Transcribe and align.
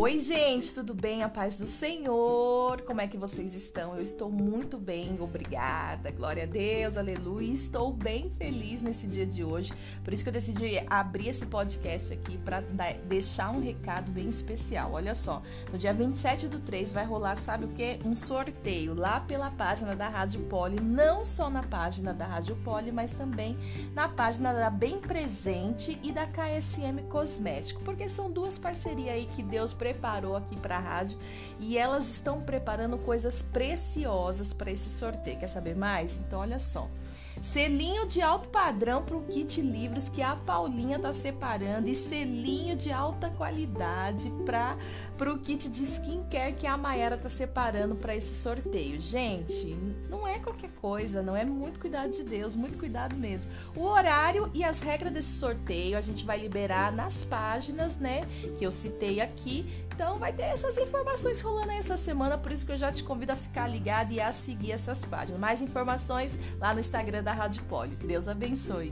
Oi, 0.00 0.20
gente, 0.20 0.72
tudo 0.72 0.94
bem? 0.94 1.24
A 1.24 1.28
paz 1.28 1.58
do 1.58 1.66
Senhor. 1.66 2.82
Como 2.82 3.00
é 3.00 3.08
que 3.08 3.18
vocês 3.18 3.56
estão? 3.56 3.96
Eu 3.96 4.00
estou 4.00 4.30
muito 4.30 4.78
bem, 4.78 5.18
obrigada. 5.20 6.12
Glória 6.12 6.44
a 6.44 6.46
Deus, 6.46 6.96
aleluia. 6.96 7.52
Estou 7.52 7.92
bem 7.92 8.30
feliz 8.38 8.80
nesse 8.80 9.08
dia 9.08 9.26
de 9.26 9.42
hoje. 9.42 9.72
Por 10.04 10.12
isso 10.12 10.22
que 10.22 10.28
eu 10.28 10.32
decidi 10.32 10.80
abrir 10.88 11.30
esse 11.30 11.46
podcast 11.46 12.12
aqui 12.12 12.38
para 12.38 12.60
deixar 13.08 13.50
um 13.50 13.60
recado 13.60 14.12
bem 14.12 14.28
especial. 14.28 14.92
Olha 14.92 15.16
só, 15.16 15.42
no 15.72 15.76
dia 15.76 15.92
27 15.92 16.46
do 16.46 16.60
3 16.60 16.92
vai 16.92 17.04
rolar, 17.04 17.34
sabe 17.34 17.64
o 17.64 17.68
que? 17.68 17.98
Um 18.04 18.14
sorteio 18.14 18.94
lá 18.94 19.18
pela 19.18 19.50
página 19.50 19.96
da 19.96 20.08
Rádio 20.08 20.42
Poli, 20.42 20.78
não 20.78 21.24
só 21.24 21.50
na 21.50 21.64
página 21.64 22.14
da 22.14 22.24
Rádio 22.24 22.54
Poli, 22.62 22.92
mas 22.92 23.12
também 23.12 23.58
na 23.96 24.08
página 24.08 24.52
da 24.52 24.70
Bem 24.70 25.00
Presente 25.00 25.98
e 26.04 26.12
da 26.12 26.24
KSM 26.24 27.02
Cosmético, 27.08 27.82
porque 27.82 28.08
são 28.08 28.30
duas 28.30 28.56
parcerias 28.60 29.08
aí 29.08 29.26
que 29.26 29.42
Deus 29.42 29.72
preparou 29.72 29.87
preparou 29.88 30.36
aqui 30.36 30.54
para 30.56 30.76
a 30.76 30.80
rádio 30.80 31.18
e 31.58 31.78
elas 31.78 32.08
estão 32.08 32.40
preparando 32.40 32.98
coisas 32.98 33.40
preciosas 33.40 34.52
para 34.52 34.70
esse 34.70 34.90
sorteio. 34.90 35.38
Quer 35.38 35.48
saber 35.48 35.74
mais? 35.74 36.18
Então, 36.18 36.40
olha 36.40 36.58
só. 36.58 36.88
Selinho 37.42 38.06
de 38.06 38.20
alto 38.20 38.48
padrão 38.48 39.02
para 39.02 39.16
o 39.16 39.22
kit 39.22 39.60
livros 39.60 40.08
que 40.08 40.22
a 40.22 40.34
Paulinha 40.36 40.98
tá 40.98 41.14
separando 41.14 41.88
e 41.88 41.94
selinho 41.94 42.76
de 42.76 42.90
alta 42.90 43.30
qualidade 43.30 44.32
para 44.44 45.32
o 45.32 45.38
kit 45.38 45.68
de 45.68 45.84
skincare 45.84 46.54
que 46.54 46.66
a 46.66 46.76
Mayara 46.76 47.16
tá 47.16 47.28
separando 47.28 47.94
para 47.94 48.14
esse 48.14 48.34
sorteio. 48.42 49.00
Gente, 49.00 49.76
não 50.08 50.26
é 50.26 50.38
qualquer 50.38 50.70
coisa, 50.80 51.22
não 51.22 51.36
é 51.36 51.44
muito 51.44 51.80
cuidado 51.80 52.10
de 52.10 52.22
Deus, 52.22 52.54
muito 52.54 52.78
cuidado 52.78 53.16
mesmo. 53.16 53.50
O 53.74 53.84
horário 53.84 54.50
e 54.52 54.64
as 54.64 54.80
regras 54.80 55.12
desse 55.12 55.38
sorteio 55.38 55.96
a 55.96 56.00
gente 56.00 56.24
vai 56.24 56.38
liberar 56.38 56.92
nas 56.92 57.24
páginas, 57.24 57.96
né, 57.96 58.22
que 58.56 58.64
eu 58.64 58.70
citei 58.70 59.20
aqui. 59.20 59.86
Então 59.94 60.16
vai 60.16 60.32
ter 60.32 60.42
essas 60.42 60.78
informações 60.78 61.40
rolando 61.40 61.72
essa 61.72 61.96
semana, 61.96 62.38
por 62.38 62.52
isso 62.52 62.64
que 62.64 62.70
eu 62.70 62.78
já 62.78 62.92
te 62.92 63.02
convido 63.02 63.32
a 63.32 63.36
ficar 63.36 63.66
ligado 63.66 64.12
e 64.12 64.20
a 64.20 64.32
seguir 64.32 64.70
essas 64.70 65.04
páginas. 65.04 65.40
Mais 65.40 65.60
informações 65.60 66.38
lá 66.60 66.72
no 66.72 66.78
Instagram 66.78 67.22
da 67.28 67.34
Rádio 67.34 67.62
Poli. 67.64 67.94
Deus 67.96 68.26
abençoe. 68.26 68.90